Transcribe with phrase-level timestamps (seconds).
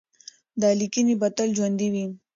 [0.61, 2.05] دا لیکنې به تل ژوندۍ وي.